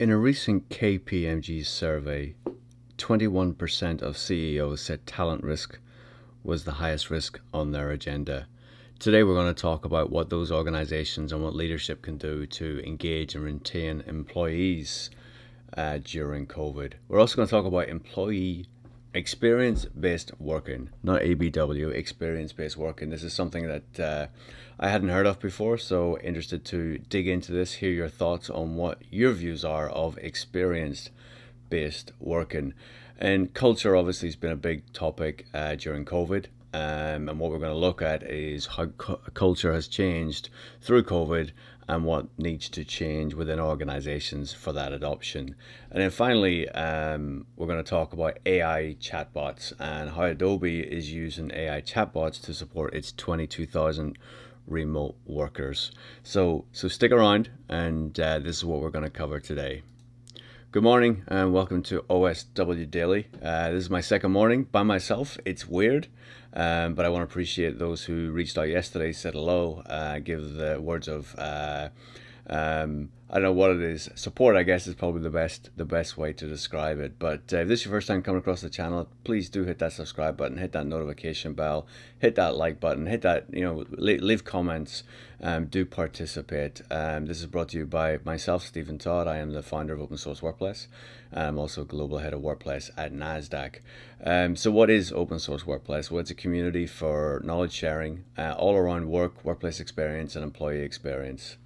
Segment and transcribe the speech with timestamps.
[0.00, 2.34] In a recent KPMG survey,
[2.96, 5.78] 21% of CEOs said talent risk
[6.42, 8.46] was the highest risk on their agenda.
[8.98, 12.82] Today, we're going to talk about what those organizations and what leadership can do to
[12.82, 15.10] engage and retain employees
[15.76, 16.94] uh, during COVID.
[17.06, 18.68] We're also going to talk about employee
[19.14, 23.10] experience based working, not ABW, experience based working.
[23.10, 24.26] This is something that uh,
[24.78, 28.76] I hadn't heard of before, so interested to dig into this, hear your thoughts on
[28.76, 31.10] what your views are of experience
[31.68, 32.74] based working.
[33.18, 36.46] And culture obviously has been a big topic uh, during COVID.
[36.72, 40.50] Um, and what we're going to look at is how cu- culture has changed
[40.80, 41.50] through COVID
[41.90, 45.56] and what needs to change within organizations for that adoption.
[45.90, 51.12] And then finally, um, we're going to talk about AI chatbots and how Adobe is
[51.12, 54.16] using AI chatbots to support its 22,000
[54.68, 55.90] remote workers.
[56.22, 59.82] So, so stick around, and uh, this is what we're going to cover today.
[60.72, 63.26] Good morning and welcome to OSW Daily.
[63.42, 65.36] Uh, this is my second morning by myself.
[65.44, 66.06] It's weird,
[66.54, 70.54] um, but I want to appreciate those who reached out yesterday, said hello, uh, give
[70.54, 71.88] the words of uh,
[72.48, 74.10] um, I don't know what it is.
[74.16, 77.16] Support, I guess, is probably the best the best way to describe it.
[77.16, 79.78] But uh, if this is your first time coming across the channel, please do hit
[79.78, 81.86] that subscribe button, hit that notification bell,
[82.18, 85.04] hit that like button, hit that you know leave, leave comments,
[85.40, 86.82] um, do participate.
[86.90, 89.28] Um, this is brought to you by myself, Stephen Todd.
[89.28, 90.88] I am the founder of Open Source Workplace.
[91.32, 93.76] I'm also global head of Workplace at Nasdaq.
[94.24, 96.10] Um, so, what is Open Source Workplace?
[96.10, 100.80] Well, it's a community for knowledge sharing, uh, all around work, workplace experience, and employee
[100.80, 101.58] experience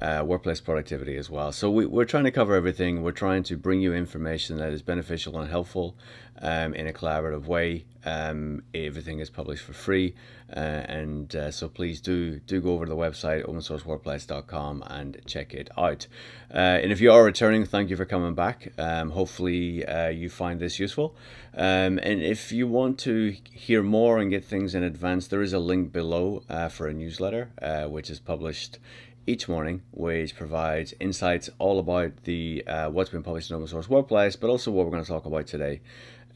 [0.00, 1.52] uh, workplace productivity as well.
[1.52, 3.02] So we, are trying to cover everything.
[3.02, 5.96] We're trying to bring you information that is beneficial and helpful
[6.42, 7.84] um, in a collaborative way.
[8.04, 10.14] Um, everything is published for free,
[10.54, 15.54] uh, and uh, so please do do go over to the website opensourceworkplace.com and check
[15.54, 16.06] it out.
[16.52, 18.72] Uh, and if you are returning, thank you for coming back.
[18.76, 21.16] Um, hopefully uh, you find this useful.
[21.56, 25.54] Um, and if you want to hear more and get things in advance, there is
[25.54, 27.50] a link below uh, for a newsletter
[27.88, 28.78] which is published
[29.26, 33.88] each morning, which provides insights all about the uh, what's been published in open source
[33.88, 35.80] workplace, but also what we're going to talk about today.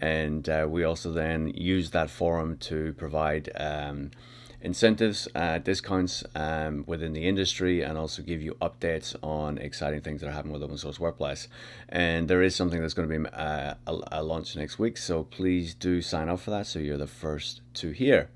[0.01, 4.13] And uh, we also then use that forum to provide um,
[4.61, 10.21] incentives, uh, discounts um, within the industry, and also give you updates on exciting things
[10.21, 11.49] that are happening with open source workplace.
[11.89, 15.25] And there is something that's going to be uh, a, a launch next week, so
[15.25, 18.31] please do sign up for that so you're the first to hear.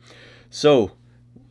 [0.50, 0.92] So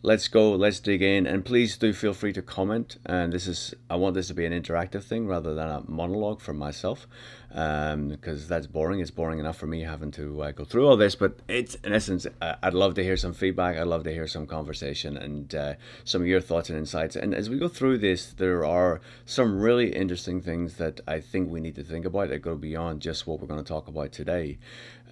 [0.04, 3.76] let's go let's dig in and please do feel free to comment and this is
[3.88, 7.08] i want this to be an interactive thing rather than a monologue from myself
[7.50, 10.98] because um, that's boring it's boring enough for me having to uh, go through all
[10.98, 14.12] this but it's in essence uh, i'd love to hear some feedback i'd love to
[14.12, 15.74] hear some conversation and uh,
[16.04, 19.60] some of your thoughts and insights and as we go through this there are some
[19.60, 23.28] really interesting things that i think we need to think about that go beyond just
[23.28, 24.58] what we're going to talk about today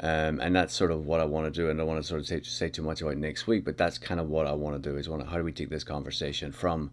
[0.02, 1.70] um, and that's sort of what I want to do.
[1.70, 3.78] And I don't want to sort of say, say, too much about next week, but
[3.78, 5.70] that's kind of what I want to do is want to, how do we take
[5.70, 6.92] this conversation from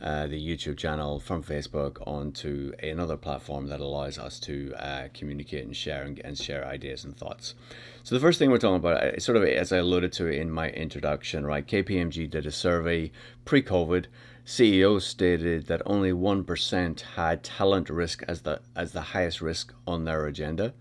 [0.00, 5.66] uh, the YouTube channel, from Facebook onto another platform that allows us to uh, communicate
[5.66, 7.54] and share and, and, share ideas and thoughts.
[8.02, 10.50] So the first thing we're talking about, uh, sort of as I alluded to in
[10.50, 11.66] my introduction, right?
[11.66, 13.12] KPMG did a survey
[13.44, 14.06] pre-COVID.
[14.44, 20.04] CEOs stated that only 1% had talent risk as the as the highest risk on
[20.04, 20.72] their agenda.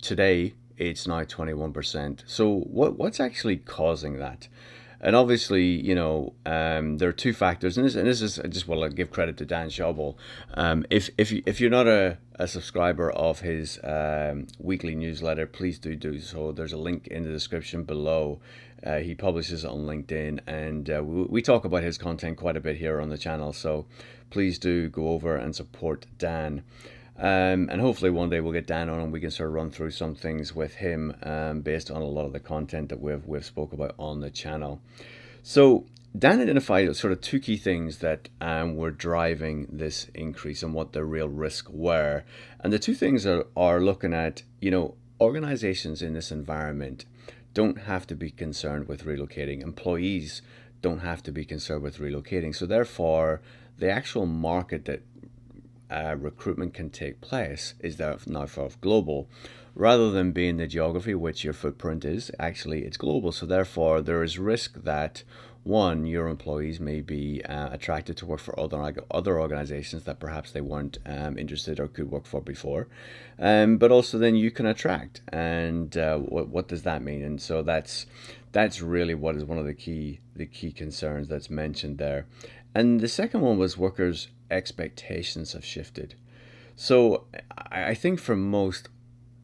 [0.00, 2.22] Today, it's now 21%.
[2.26, 4.48] So what what's actually causing that?
[5.04, 8.46] And obviously, you know, um, there are two factors, and this, and this is I
[8.46, 10.14] just want to give credit to Dan Schawbel.
[10.54, 15.46] Um, if if you, if you're not a, a subscriber of his um, weekly newsletter,
[15.46, 16.52] please do do so.
[16.52, 18.40] There's a link in the description below.
[18.84, 22.60] Uh, he publishes on LinkedIn, and uh, we, we talk about his content quite a
[22.60, 23.52] bit here on the channel.
[23.52, 23.86] So
[24.30, 26.62] please do go over and support Dan.
[27.18, 29.70] Um, and hopefully one day we'll get Dan on and we can sort of run
[29.70, 33.26] through some things with him um, based on a lot of the content that we've
[33.26, 34.80] we've spoke about on the channel.
[35.42, 35.86] So
[36.16, 40.92] Dan identified sort of two key things that um, were driving this increase and what
[40.92, 42.24] the real risk were.
[42.60, 47.06] And the two things are, are looking at, you know, organizations in this environment
[47.54, 49.62] don't have to be concerned with relocating.
[49.62, 50.42] Employees
[50.82, 52.54] don't have to be concerned with relocating.
[52.54, 53.40] So therefore,
[53.78, 55.02] the actual market that
[55.92, 59.28] uh, recruitment can take place is that now for global.
[59.74, 63.32] Rather than being the geography which your footprint is actually it's global.
[63.32, 65.22] So therefore there is risk that
[65.64, 70.50] one your employees may be uh, attracted to work for other other organizations that perhaps
[70.50, 72.88] they weren't um, interested or could work for before.
[73.38, 75.20] Um, but also then you can attract.
[75.28, 77.22] And uh, what, what does that mean?
[77.22, 78.06] And so that's
[78.50, 82.26] that's really what is one of the key the key concerns that's mentioned there
[82.74, 86.14] and the second one was workers expectations have shifted.
[86.76, 87.26] So
[87.70, 88.88] I think for most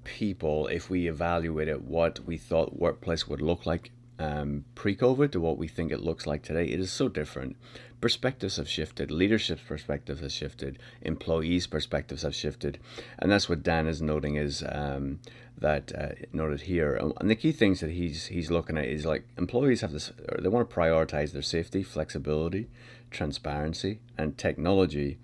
[0.04, 5.58] people, if we evaluated what we thought workplace would look like um, pre-COVID to what
[5.58, 7.56] we think it looks like today, it is so different.
[8.00, 12.78] Perspectives have shifted, leadership's perspective has shifted, employees' perspectives have shifted,
[13.18, 15.18] and that's what Dan is noting is um,
[15.58, 16.94] that uh, noted here.
[17.20, 20.48] And the key things that he's he's looking at is like employees have this, they
[20.48, 22.68] want to prioritize their safety, flexibility,
[23.10, 25.18] transparency, and technology.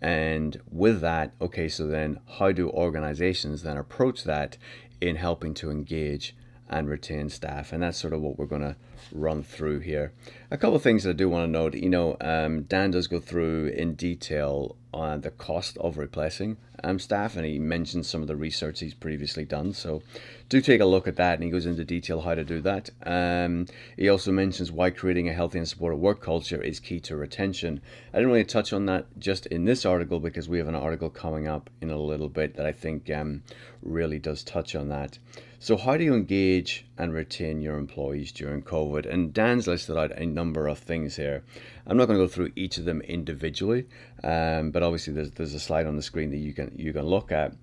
[0.00, 4.58] And with that, okay, so then how do organizations then approach that
[5.00, 6.34] in helping to engage
[6.68, 7.72] and retain staff.
[7.72, 8.76] And that's sort of what we're going to
[9.12, 10.12] run through here.
[10.50, 11.74] A couple of things that I do want to note.
[11.74, 16.98] You know, um, Dan does go through in detail on the cost of replacing um,
[16.98, 19.72] staff, and he mentions some of the research he's previously done.
[19.72, 20.02] So
[20.48, 22.90] do take a look at that, and he goes into detail how to do that.
[23.04, 27.16] Um, he also mentions why creating a healthy and supportive work culture is key to
[27.16, 27.80] retention.
[28.12, 31.10] I didn't really touch on that just in this article because we have an article
[31.10, 33.42] coming up in a little bit that I think um,
[33.82, 35.18] really does touch on that.
[35.64, 39.10] So how do you engage and retain your employees during COVID?
[39.10, 41.42] And Dan's listed out a number of things here.
[41.86, 43.86] I'm not going to go through each of them individually,
[44.22, 47.06] um, but obviously there's there's a slide on the screen that you can you can
[47.06, 47.54] look at.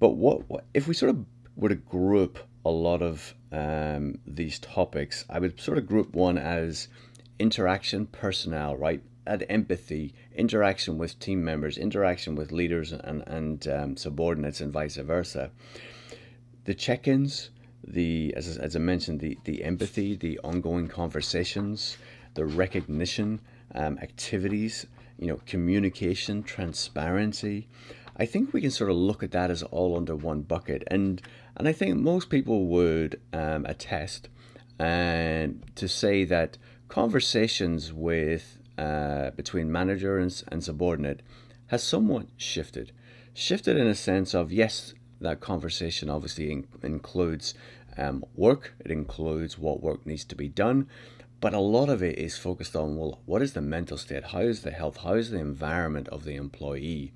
[0.00, 1.24] But what, what if we sort of
[1.56, 5.24] were to group a lot of um, these topics?
[5.28, 6.88] I would sort of group one as
[7.38, 9.02] interaction, personnel, right?
[9.26, 14.96] At empathy, interaction with team members, interaction with leaders and and um, subordinates, and vice
[14.96, 15.50] versa
[16.64, 17.50] the check-ins,
[17.86, 21.98] the as, as I mentioned, the the empathy, the ongoing conversations,
[22.34, 23.40] the recognition,
[23.74, 24.86] um, activities,
[25.18, 27.68] you know, communication, transparency.
[28.16, 31.20] I think we can sort of look at that as all under one bucket, and
[31.56, 34.28] and I think most people would um, attest
[34.78, 36.58] and to say that
[36.88, 41.22] conversations with uh, between manager and, and subordinate
[41.68, 42.92] has somewhat shifted,
[43.32, 47.54] shifted in a sense of yes, that conversation obviously in- includes
[47.96, 50.88] um, work, it includes what work needs to be done,
[51.40, 54.24] but a lot of it is focused on well, what is the mental state?
[54.24, 54.98] How is the health?
[54.98, 57.12] How is the environment of the employee?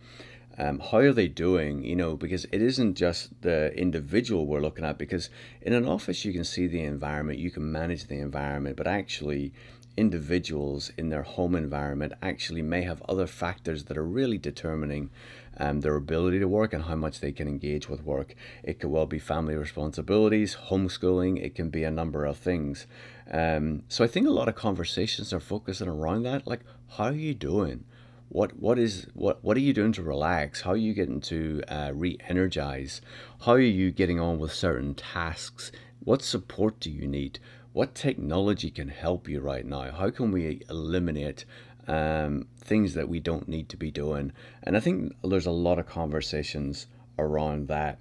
[0.59, 1.85] Um, how are they doing?
[1.85, 5.31] You know, because it isn't just the individual we're looking at, because
[5.63, 9.53] in an office you can see the environment, you can manage the environment, but actually,
[9.99, 15.11] individuals in their home environment actually may have other factors that are really determining
[15.59, 18.37] um, their ability to work and how much they can engage with work.
[18.63, 22.87] It could well be family responsibilities, homeschooling, it can be a number of things.
[23.31, 26.61] Um, so I think a lot of conversations are focusing around that, like
[26.91, 27.85] how are you doing?
[28.29, 30.63] What what is what what are you doing to relax?
[30.63, 33.01] How are you getting to uh, re-energize?
[33.41, 35.73] How are you getting on with certain tasks?
[36.05, 37.39] What support do you need?
[37.73, 39.93] What technology can help you right now?
[39.93, 41.45] How can we eliminate
[41.89, 44.33] um, things that we don't need to be doing.
[44.63, 46.87] And I think there's a lot of conversations
[47.19, 47.99] around that.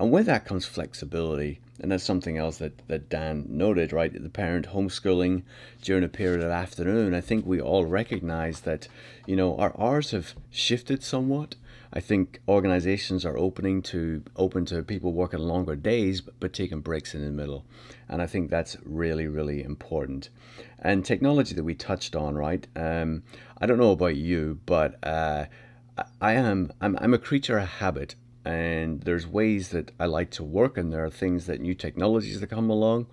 [0.00, 1.60] And with that comes flexibility.
[1.78, 4.10] And that's something else that, that Dan noted, right?
[4.10, 5.42] The parent homeschooling
[5.82, 7.12] during a period of afternoon.
[7.12, 8.88] I think we all recognize that,
[9.26, 11.56] you know, our hours have shifted somewhat.
[11.92, 16.80] I think organizations are opening to open to people working longer days but, but taking
[16.80, 17.66] breaks in the middle.
[18.08, 20.30] And I think that's really, really important.
[20.78, 22.66] And technology that we touched on, right?
[22.74, 23.22] Um,
[23.60, 25.44] I don't know about you, but uh,
[26.22, 30.44] I am I'm, I'm a creature of habit and there's ways that I like to
[30.44, 33.06] work and there are things that new technologies that come along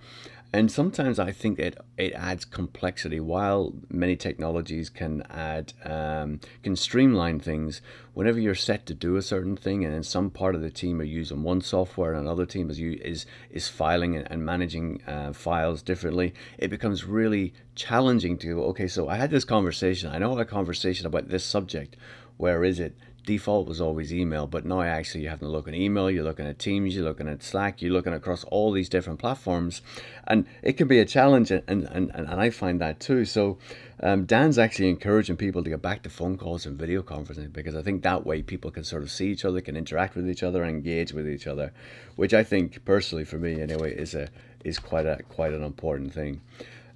[0.53, 3.19] and sometimes I think it it adds complexity.
[3.19, 7.81] While many technologies can add um, can streamline things,
[8.13, 11.01] whenever you're set to do a certain thing, and then some part of the team
[11.01, 15.81] are using one software and another team is is is filing and, managing uh, files
[15.81, 18.63] differently, it becomes really challenging to.
[18.63, 20.09] Okay, so I had this conversation.
[20.09, 21.97] I know a conversation about this subject.
[22.37, 22.95] Where is it?
[23.27, 26.47] Default was always email, but now actually you have to look at email, you're looking
[26.47, 29.81] at Teams, you're looking at Slack, you're looking across all these different platforms,
[30.25, 33.25] and it can be a challenge, and, and, and, and I find that too.
[33.25, 33.57] So
[34.01, 37.75] um, Dan's actually encouraging people to get back to phone calls and video conferencing because
[37.75, 40.41] I think that way people can sort of see each other, can interact with each
[40.41, 41.73] other, engage with each other,
[42.15, 44.29] which I think personally for me anyway is a
[44.63, 46.41] is quite a quite an important thing.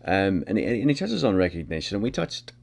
[0.05, 2.53] Um, and, and he touches on recognition, and we touched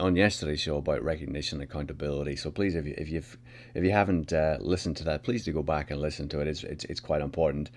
[0.00, 2.36] on yesterday's show about recognition and accountability.
[2.36, 3.38] So please, if you if you've
[3.74, 6.48] if you haven't uh, listened to that, please do go back and listen to it.
[6.48, 7.70] It's it's, it's quite important.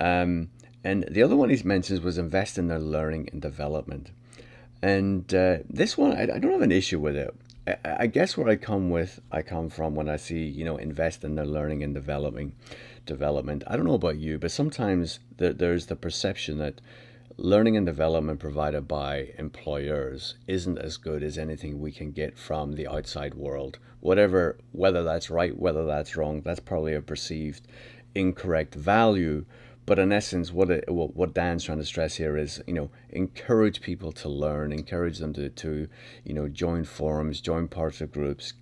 [0.00, 0.50] Um,
[0.84, 4.10] and the other one he mentions was invest in their learning and development.
[4.82, 7.32] And uh, this one, I, I, don't have an issue with it.
[7.68, 10.76] I, I, guess where I come with, I come from when I see you know
[10.76, 12.52] invest in their learning and developing
[13.06, 13.62] development.
[13.66, 16.80] I don't know about you, but sometimes there, there's the perception that
[17.36, 22.72] learning and development provided by employers isn't as good as anything we can get from
[22.72, 23.78] the outside world.
[24.00, 27.66] Whatever, whether that's right, whether that's wrong, that's probably a perceived
[28.14, 29.44] incorrect value.
[29.84, 33.80] But in essence, what it, what Dan's trying to stress here is, you know, encourage
[33.80, 35.88] people to learn, encourage them to, to
[36.24, 38.52] you know, join forums, join parts of groups,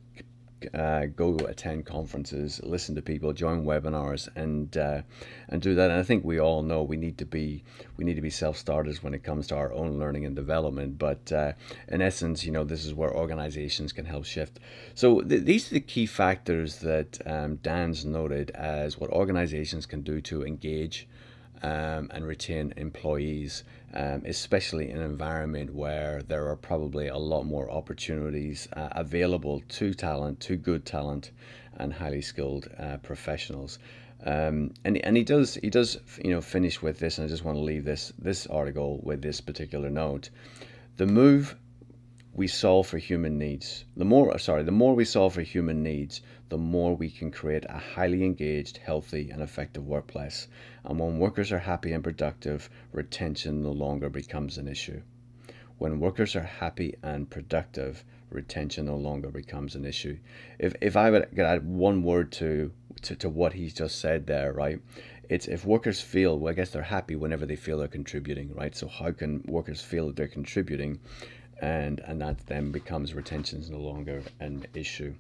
[0.75, 5.03] uh, go attend conferences, listen to people, join webinars, and uh,
[5.49, 5.91] and do that.
[5.91, 7.65] And I think we all know we need to be
[7.97, 10.99] we need to be self starters when it comes to our own learning and development.
[10.99, 11.53] But uh,
[11.89, 14.61] in essence, you know, this is where organizations can help shift.
[14.95, 20.03] So th- these are the key factors that um, Dan's noted as what organizations can
[20.03, 21.09] do to engage
[21.63, 23.65] um, and retain employees,
[23.95, 29.63] um, especially in an environment where there are probably a lot more opportunities uh, available
[29.69, 31.31] to talent, to good talent,
[31.77, 33.79] and highly skilled uh, professionals.
[34.25, 37.45] Um, and and he does he does you know finish with this, and I just
[37.45, 40.29] want to leave this this article with this particular note.
[40.99, 41.57] The move
[42.41, 45.83] we solve for human needs, the more uh, sorry, the more we solve for human
[45.83, 50.49] needs, the more we can create a highly engaged, healthy, and effective workplace.
[50.83, 55.03] And when workers are happy and productive, retention no longer becomes an issue.
[55.77, 60.17] When workers are happy and productive, retention no longer becomes an issue.
[60.59, 64.55] If if I would add one word to to, to what he's just said there,
[64.55, 64.81] right?
[65.29, 68.75] It's if workers feel, well, I guess they're happy whenever they feel they're contributing, right?
[68.75, 71.01] So how can workers feel that they're contributing?
[71.61, 75.15] And and that then becomes retention is no longer an issue.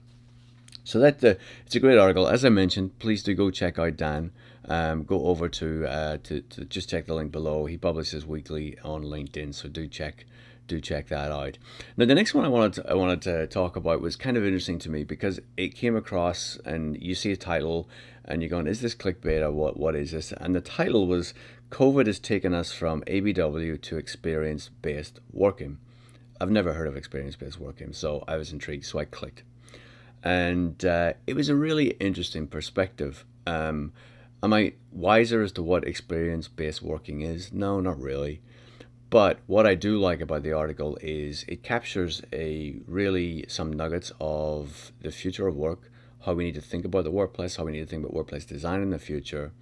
[0.84, 1.34] So that uh,
[1.66, 2.26] it's a great article.
[2.26, 4.32] As I mentioned, please do go check out Dan.
[4.66, 7.66] Um, go over to, uh, to to just check the link below.
[7.66, 10.26] He publishes weekly on LinkedIn, so do check
[10.66, 11.58] do check that out.
[11.96, 14.44] Now, the next one I wanted to, I wanted to talk about was kind of
[14.44, 17.88] interesting to me because it came across, and you see a title,
[18.24, 19.76] and you're going, "Is this clickbait or what?
[19.76, 21.34] What is this?" And the title was
[21.70, 25.78] "COVID has taken us from ABW to experience-based working."
[26.40, 29.42] I've never heard of experience based working, so I was intrigued, so I clicked.
[30.22, 33.24] And uh, it was a really interesting perspective.
[33.46, 33.92] Um,
[34.42, 37.52] am I wiser as to what experience based working is?
[37.52, 38.40] No, not really.
[39.10, 44.12] But what I do like about the article is it captures a really some nuggets
[44.20, 45.90] of the future of work,
[46.24, 48.44] how we need to think about the workplace, how we need to think about workplace
[48.44, 49.52] design in the future.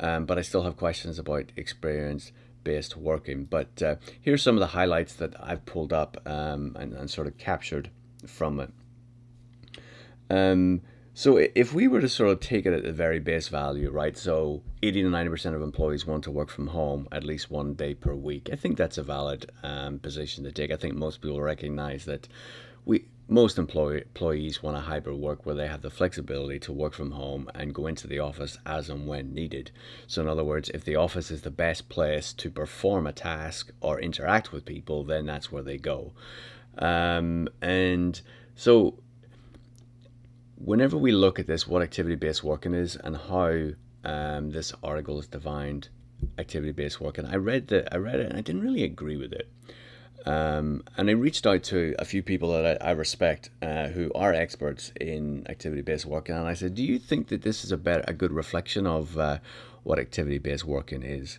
[0.00, 2.32] Um, but I still have questions about experience
[2.68, 3.46] based working.
[3.46, 7.26] But uh, here's some of the highlights that I've pulled up um, and, and, sort
[7.26, 7.90] of captured
[8.26, 8.70] from it.
[10.28, 10.82] Um,
[11.14, 14.16] so if we were to sort of take it at the very base value, right?
[14.18, 17.94] So 80 to 90% of employees want to work from home at least one day
[17.94, 18.50] per week.
[18.52, 20.70] I think that's a valid um, position to take.
[20.70, 22.28] I think most people recognize that
[22.84, 26.94] we most employee, employees want a hybrid work where they have the flexibility to work
[26.94, 29.70] from home and go into the office as and when needed.
[30.06, 33.70] So, in other words, if the office is the best place to perform a task
[33.82, 36.12] or interact with people, then that's where they go.
[36.78, 38.18] Um, and
[38.54, 38.98] so,
[40.56, 43.70] whenever we look at this, what activity based working is and how
[44.04, 45.90] um, this article is defined
[46.38, 49.34] activity based working, I read that I read it and I didn't really agree with
[49.34, 49.50] it.
[50.26, 54.12] Um, and I reached out to a few people that I, I respect uh, who
[54.14, 57.72] are experts in activity based working, and I said, "Do you think that this is
[57.72, 59.38] a better, a good reflection of uh,
[59.84, 61.38] what activity based working is?"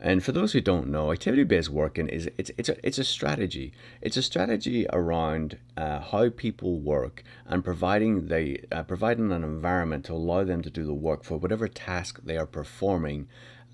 [0.00, 3.04] And for those who don't know, activity based working is it's it's a it's a
[3.04, 3.72] strategy.
[4.00, 10.04] It's a strategy around uh, how people work and providing they uh, providing an environment
[10.04, 13.26] to allow them to do the work for whatever task they are performing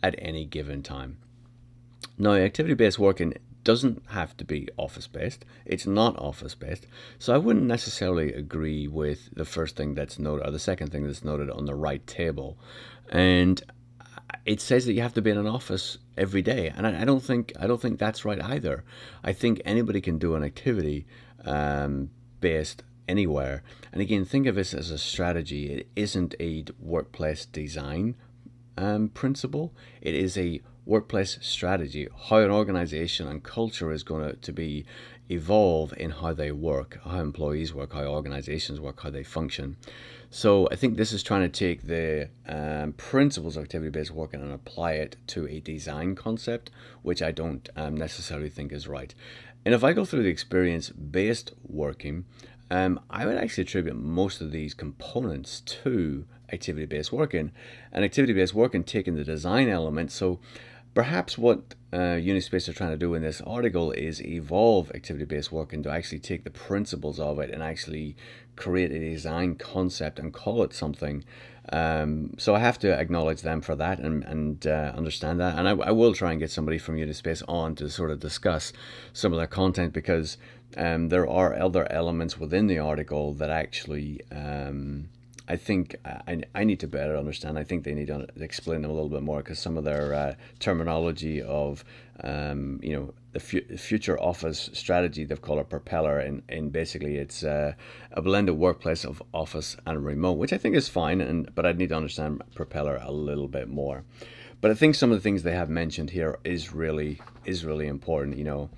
[0.03, 1.19] at any given time.
[2.17, 3.35] Now, activity based working
[3.65, 5.45] doesn't have to be office based.
[5.65, 6.87] It's not office based.
[7.19, 11.07] So I wouldn't necessarily agree with the first thing that's noted or the second thing
[11.07, 12.59] that's noted on the right table.
[13.11, 13.63] And
[14.45, 17.23] it says that you have to be in an office every day, and I, don't
[17.23, 18.85] think I don't think that's right either.
[19.23, 21.07] I think anybody can do an activity
[21.45, 23.63] um, based anywhere.
[23.93, 25.73] And again, think of this as a strategy.
[25.73, 28.17] It isn't a workplace design
[28.77, 29.73] um, principle.
[30.01, 34.85] It is a workplace strategy, how an organization and culture is going to, be
[35.31, 39.77] evolve in how they work, how employees work, how organizations work, how they function.
[40.31, 44.53] So I think this is trying to take the um, principles of activity-based working and
[44.53, 46.71] apply it to a design concept,
[47.03, 49.15] which I don't um, necessarily think is right.
[49.65, 52.27] And if I go through the experience-based working,
[52.71, 57.53] um, I would actually attribute most of these components to activity-based working,
[57.93, 60.13] and activity-based working taking the design element.
[60.13, 60.41] So
[60.95, 65.73] Perhaps what uh, Unispace are trying to do in this article is evolve activity-based work
[65.73, 68.17] and to actually take the principles of it and actually
[68.55, 71.25] create a design concept and call it something.
[71.73, 75.59] Um, so I have to acknowledge them for that and, and uh, understand that.
[75.59, 78.73] And I, I, will try and get somebody from Unispace on to sort of discuss
[79.13, 80.37] some of their content because
[80.77, 85.09] um, there are other elements within the article that actually um,
[85.47, 87.59] I think I, I need to better understand.
[87.59, 90.15] I think they need to explain them a little bit more because some of their
[90.15, 91.85] uh, terminology of,
[92.23, 97.17] um, you know, the fu- future office strategy they've called a propeller, and, and basically
[97.17, 97.75] it's uh,
[98.13, 101.21] a blended workplace of office and remote, which I think is fine.
[101.21, 104.05] And but I need to understand propeller a little bit more.
[104.63, 107.87] But I think some of the things they have mentioned here is really is really
[107.87, 108.39] important.
[108.39, 108.71] You know,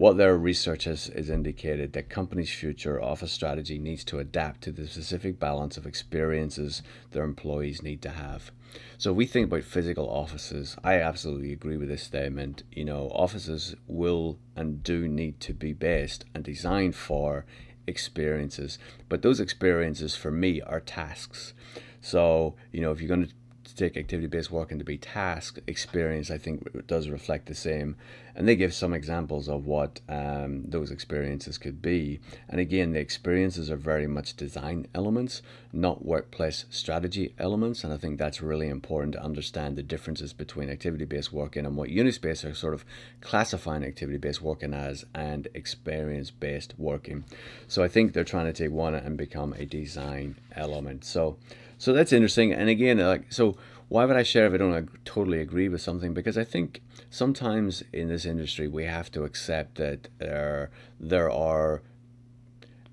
[0.00, 4.72] what their research has, has indicated that companies' future office strategy needs to adapt to
[4.72, 8.50] the specific balance of experiences their employees need to have.
[8.96, 10.74] So we think about physical offices.
[10.82, 12.62] I absolutely agree with this statement.
[12.72, 17.44] You know, offices will and do need to be based and designed for
[17.86, 18.78] experiences,
[19.10, 21.52] but those experiences for me are tasks.
[22.00, 23.34] So, you know, if you're going to
[23.80, 27.96] take activity-based work and to be task experience, I think does reflect the same.
[28.36, 32.20] And they give some examples of what um, those experiences could be.
[32.48, 37.82] And again, the experiences are very much design elements, not workplace strategy elements.
[37.82, 41.90] And I think that's really important to understand the differences between activity-based working and what
[41.90, 42.84] Unispace are sort of
[43.20, 47.24] classifying activity-based working as and experience-based working.
[47.66, 51.04] So I think they're trying to take one and become a design element.
[51.04, 51.36] So
[51.80, 52.52] so that's interesting.
[52.52, 53.56] And again, like so,
[53.88, 56.12] why would I share if I don't totally agree with something?
[56.12, 60.70] Because I think sometimes in this industry we have to accept that there
[61.00, 61.80] there are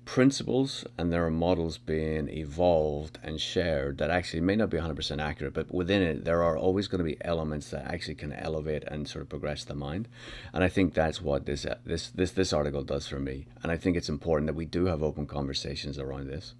[0.06, 5.20] principles and there are models being evolved and shared that actually may not be 100%
[5.20, 8.82] accurate but within it there are always going to be elements that actually can elevate
[8.84, 10.08] and sort of progress the mind
[10.54, 13.76] and i think that's what this this this this article does for me and i
[13.76, 16.54] think it's important that we do have open conversations around this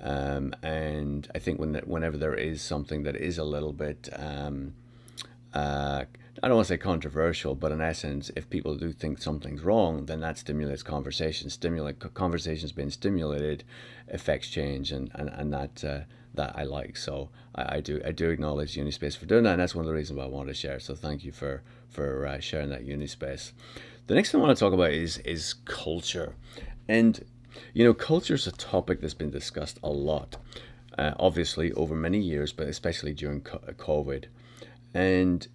[0.00, 4.74] um, and I think when whenever there is something that is a little bit, um,
[5.54, 6.04] uh,
[6.42, 10.04] I don't want to say controversial, but in essence, if people do think something's wrong,
[10.04, 11.48] then that stimulates conversation.
[11.48, 13.64] Stimulate conversations being stimulated
[14.08, 16.00] affects change, and and and that uh,
[16.34, 16.96] that I like.
[16.98, 19.88] So I, I, do I do acknowledge Unispace for doing that, and that's one of
[19.88, 20.78] the reasons why I wanted to share.
[20.78, 23.52] So thank you for for uh, sharing that Unispace.
[24.06, 26.34] The next thing I want to talk about is is culture,
[26.86, 27.24] and
[27.74, 30.36] you know, culture is a topic that's been discussed a lot,
[30.98, 34.24] uh, obviously over many years, but especially during COVID.
[34.94, 35.46] And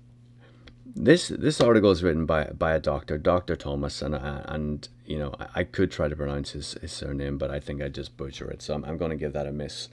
[0.95, 3.55] this this article is written by by a doctor, Dr.
[3.55, 7.49] Thomas, and and you know I, I, could try to pronounce his, his surname, but
[7.49, 9.89] I think I just butcher it, so I'm, I'm going to give that a miss.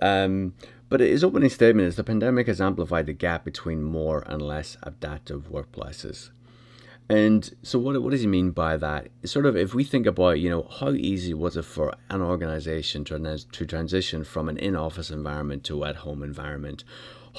[0.00, 0.54] Um,
[0.88, 4.76] but his opening statement is the pandemic has amplified the gap between more and less
[4.82, 6.30] adaptive workplaces.
[7.10, 9.08] And so what, what does he mean by that?
[9.24, 13.04] Sort of if we think about, you know, how easy was it for an organization
[13.04, 16.84] to, to transition from an in-office environment to at-home environment?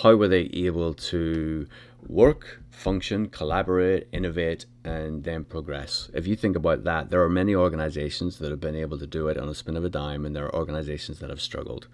[0.01, 1.67] How were they able to
[2.08, 6.10] work, function, collaborate, innovate, and then progress?
[6.13, 9.27] If you think about that, there are many organizations that have been able to do
[9.27, 11.88] it on a spin of a dime, and there are organizations that have struggled.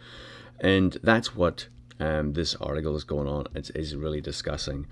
[0.60, 1.68] And that's what
[2.00, 4.88] um, this article is going on it's, really discussing.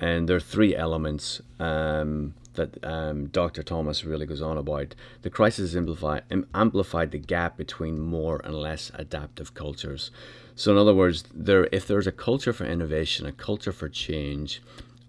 [0.00, 3.62] And there are three elements um, that um, Dr.
[3.62, 4.94] Thomas really goes on about.
[5.22, 10.10] The crisis amplified, amplified the gap between more and less adaptive cultures.
[10.54, 14.60] So, in other words, there if there's a culture for innovation, a culture for change,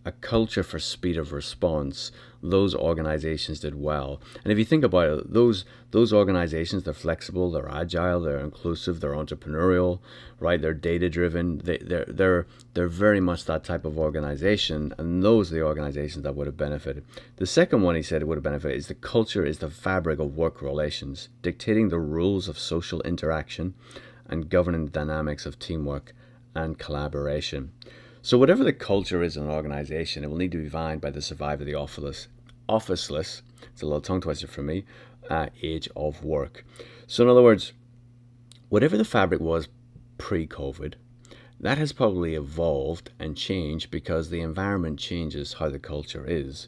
[0.10, 4.20] a culture for speed of response, those organizations did well.
[4.44, 9.00] And if you think about it, those those organizations they're flexible, they're agile, they're inclusive,
[9.00, 10.00] they're entrepreneurial,
[10.40, 10.60] right?
[10.60, 11.60] They're data driven.
[11.60, 16.24] They they're they're they're very much that type of organization, and those are the organizations
[16.24, 17.06] that would have benefited.
[17.36, 20.36] The second one he said would have benefited is the culture is the fabric of
[20.36, 23.76] work relations, dictating the rules of social interaction
[24.28, 26.14] and governing the dynamics of teamwork
[26.56, 27.72] and collaboration.
[28.22, 31.10] So whatever the culture is in an organization, it will need to be defined by
[31.10, 32.28] the survival of the officeless,
[32.68, 34.84] officeless, it's a little tongue twister for me,
[35.30, 36.66] uh, age of work.
[37.08, 37.72] So in other words,
[38.68, 39.70] whatever the fabric was
[40.18, 40.96] pre-COVID,
[41.62, 46.68] that has probably evolved and changed because the environment changes how the culture is.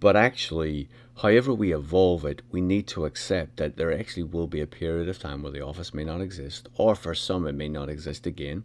[0.00, 4.60] But actually, however we evolve it, we need to accept that there actually will be
[4.60, 7.68] a period of time where the office may not exist, or for some it may
[7.68, 8.64] not exist again.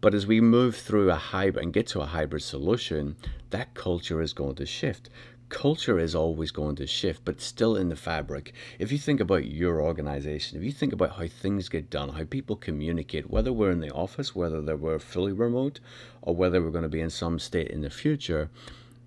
[0.00, 3.16] But as we move through a hybrid and get to a hybrid solution,
[3.50, 5.10] that culture is going to shift.
[5.48, 8.52] Culture is always going to shift, but still in the fabric.
[8.78, 12.24] If you think about your organization, if you think about how things get done, how
[12.24, 15.80] people communicate, whether we're in the office, whether we're fully remote,
[16.20, 18.50] or whether we're going to be in some state in the future,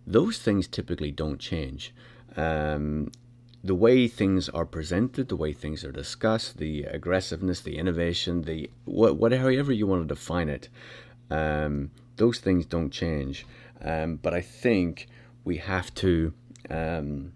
[0.08, 1.94] those things typically don't change.
[2.36, 3.12] Um,
[3.64, 8.70] the way things are presented, the way things are discussed, the aggressiveness, the innovation, the
[8.86, 10.68] what, whatever you want to define it,
[11.30, 13.46] um, those things don't change.
[13.84, 15.08] Um, but I think
[15.44, 16.34] we have to
[16.70, 17.34] um,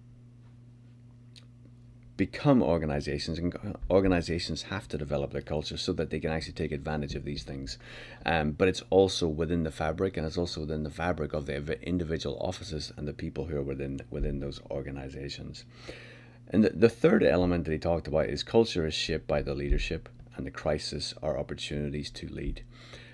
[2.18, 6.72] become organizations, and organizations have to develop their culture so that they can actually take
[6.72, 7.78] advantage of these things.
[8.26, 11.82] Um, but it's also within the fabric, and it's also within the fabric of the
[11.82, 15.66] individual offices and the people who are within within those organizations.
[16.50, 19.56] And the, the third element that he talked about is culture is shaped by the
[19.56, 22.64] leadership, and the crisis are opportunities to lead.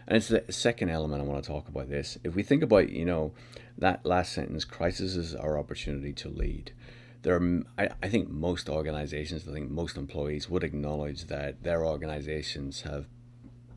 [0.07, 2.17] And it's the second element I want to talk about this.
[2.23, 3.33] If we think about, you know,
[3.77, 6.73] that last sentence, crisis is our opportunity to lead.
[7.21, 11.85] There are, I, I think most organizations, I think most employees would acknowledge that their
[11.85, 13.05] organizations have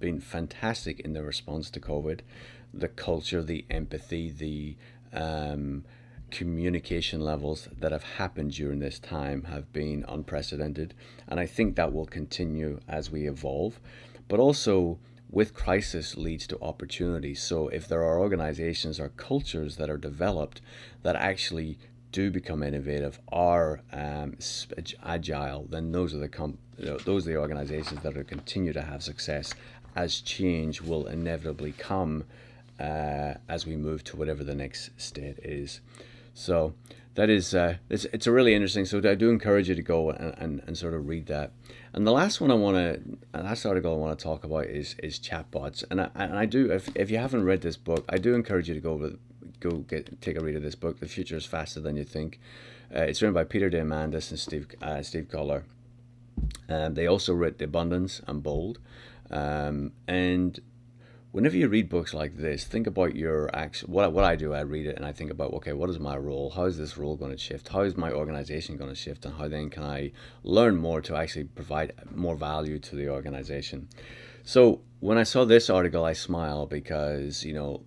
[0.01, 2.21] been fantastic in their response to COVID.
[2.73, 4.77] The culture, the empathy, the
[5.13, 5.85] um,
[6.31, 10.95] communication levels that have happened during this time have been unprecedented.
[11.29, 13.81] And I think that will continue as we evolve.
[14.29, 14.99] But also,
[15.31, 17.35] with crisis leads to opportunity.
[17.35, 20.61] So if there are organizations or cultures that are developed
[21.03, 21.79] that actually
[22.13, 24.37] do become innovative, are um,
[25.03, 29.03] agile, then those are the com- those are the organizations that will continue to have
[29.03, 29.55] success
[29.97, 32.25] as change will inevitably come
[32.81, 35.81] uh, as we move to whatever the next state is.
[36.35, 36.75] So
[37.15, 38.85] that is uh, it's, it's a really interesting.
[38.85, 41.53] So I do encourage you to go and, and, and sort of read that.
[41.93, 44.97] And the last one I want to, last article I want to talk about is
[45.03, 45.85] is chatbots.
[45.91, 48.69] And I, and I do if, if you haven't read this book, I do encourage
[48.69, 49.13] you to go
[49.61, 50.99] go get take a read of this book.
[50.99, 52.41] The future is faster than you think.
[52.95, 55.63] Uh, it's written by Peter Diamandis and Steve uh, Steve Kotler.
[56.69, 58.81] Um, they also wrote The Abundance and Bold.
[59.31, 60.61] Um, and
[61.35, 63.91] whenever you read books like this, think about your action.
[63.91, 66.17] What, what I do, I read it and I think about, okay, what is my
[66.17, 66.51] role?
[66.51, 67.67] How is this role going to shift?
[67.67, 69.25] How is my organization going to shift?
[69.25, 70.13] And how then can I
[70.45, 73.89] learn more to actually provide more value to the organization?
[74.45, 77.83] So when I saw this article, I smiled because, you know,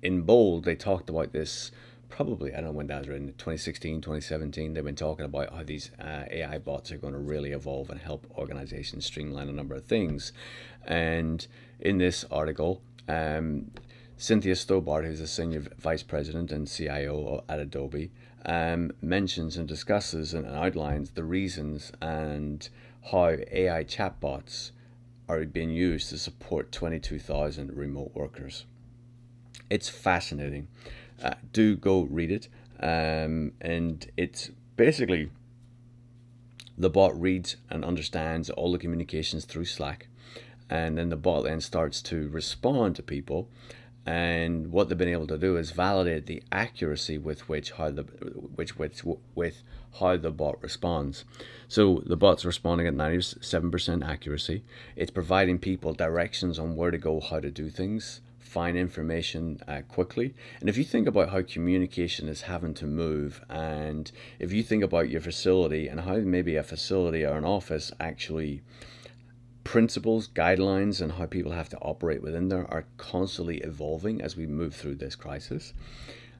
[0.00, 1.72] in bold, they talked about this
[2.14, 5.64] probably, I don't know when that was written, 2016, 2017, they've been talking about how
[5.64, 9.74] these uh, AI bots are going to really evolve and help organizations streamline a number
[9.74, 10.32] of things.
[10.86, 11.44] And
[11.80, 13.72] in this article, um,
[14.16, 18.12] Cynthia Stoddard, who's a senior vice president and CIO at Adobe,
[18.46, 22.68] um, mentions and discusses and outlines the reasons and
[23.10, 24.70] how AI chatbots
[25.28, 28.66] are being used to support 22,000 remote workers.
[29.68, 30.68] It's fascinating
[31.22, 32.48] uh, do go read it.
[32.80, 35.30] Um, and it's basically
[36.76, 40.08] the bot reads and understands all the communications through Slack,
[40.68, 43.48] and then the bot then starts to respond to people.
[44.06, 48.02] And what they've been able to do is validate the accuracy with which how the
[48.02, 49.02] which with
[49.34, 49.62] with
[49.98, 51.24] how the bot responds.
[51.68, 54.64] So the bot's responding at 97% accuracy.
[54.96, 59.80] It's providing people directions on where to go, how to do things, find information uh,
[59.88, 60.34] quickly.
[60.60, 64.84] And if you think about how communication is having to move, and if you think
[64.84, 68.62] about your facility and how maybe a facility or an office actually
[69.64, 74.46] principles, guidelines, and how people have to operate within there are constantly evolving as we
[74.46, 75.72] move through this crisis,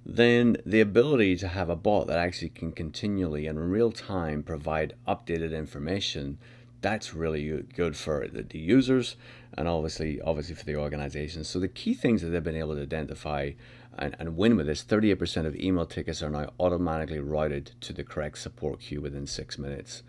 [0.05, 4.43] then the ability to have a bot that actually can continually and in real time
[4.43, 6.39] provide updated information
[6.85, 9.17] that's really good for the, the users
[9.57, 11.49] and obviously obviously for the organizations.
[11.49, 13.53] So the key things that they've been able to identify
[13.99, 18.05] and, and win with this 38% of email tickets are now automatically routed to the
[18.05, 20.03] correct support queue within six minutes.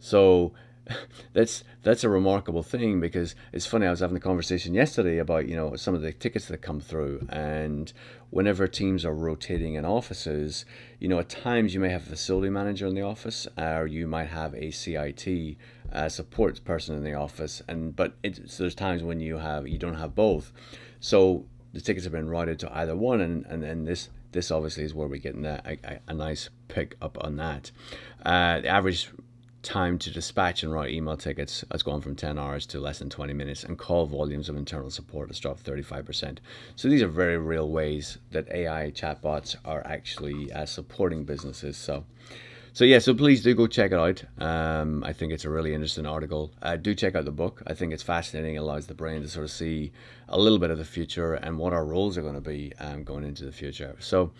[0.00, 0.52] So
[1.32, 3.86] that's that's a remarkable thing because it's funny.
[3.86, 6.80] I was having a conversation yesterday about you know some of the tickets that come
[6.80, 7.92] through, and
[8.30, 10.64] whenever teams are rotating in offices,
[10.98, 14.06] you know at times you may have a facility manager in the office, or you
[14.06, 15.56] might have a CIT
[15.92, 18.14] uh, support person in the office, and but
[18.46, 20.52] so there's times when you have you don't have both,
[21.00, 24.84] so the tickets have been routed to either one, and and, and this this obviously
[24.84, 27.70] is where we're getting a, a, a nice pick up on that.
[28.24, 29.10] Uh, the average
[29.62, 33.08] time to dispatch and write email tickets has gone from 10 hours to less than
[33.08, 36.38] 20 minutes, and call volumes of internal support has dropped 35%.
[36.76, 41.76] So these are very real ways that AI chatbots are actually uh, supporting businesses.
[41.76, 42.04] So,
[42.72, 44.24] so yeah, so please do go check it out.
[44.38, 46.52] Um, I think it's a really interesting article.
[46.62, 47.62] Uh, do check out the book.
[47.66, 48.54] I think it's fascinating.
[48.54, 49.92] It allows the brain to sort of see
[50.28, 53.04] a little bit of the future and what our roles are going to be um,
[53.04, 53.96] going into the future.
[53.98, 54.32] So,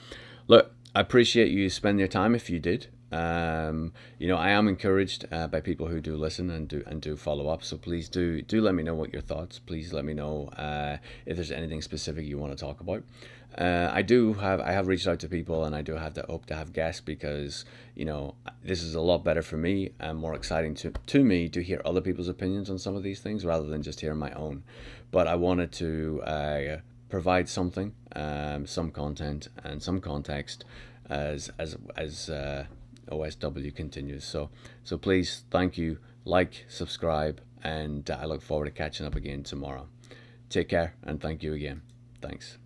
[0.48, 2.88] look, I appreciate you spending your time if you did.
[3.12, 7.01] Um, you know, I am encouraged uh, by people who do listen and do and
[7.01, 7.62] do follow up.
[7.62, 9.59] So please do do let me know what your thoughts.
[9.59, 10.96] Please let me know uh,
[11.27, 13.05] if there's anything specific you want to talk about.
[13.57, 16.22] Uh, I do have I have reached out to people and I do have to
[16.22, 20.16] hope to have guests because you know this is a lot better for me and
[20.16, 23.44] more exciting to to me to hear other people's opinions on some of these things
[23.44, 24.62] rather than just hearing my own.
[25.11, 26.77] But I wanted to uh,
[27.11, 30.64] provide something, um, some content and some context
[31.11, 32.64] as as as uh,
[33.10, 34.24] OSW continues.
[34.24, 34.50] So
[34.84, 39.42] so please thank you, like, subscribe, and uh, I look forward to catching up again
[39.42, 39.88] tomorrow.
[40.48, 41.82] Take care and thank you again.
[42.20, 42.62] Thanks.